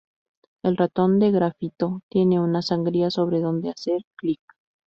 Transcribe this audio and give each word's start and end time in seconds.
El 0.63 0.77
ratón 0.77 1.19
de 1.19 1.29
grafito 1.29 2.01
tiene 2.09 2.39
una 2.39 2.63
sangría 2.63 3.11
sobre 3.11 3.39
dónde 3.39 3.69
hacer 3.69 4.01
clic. 4.15 4.41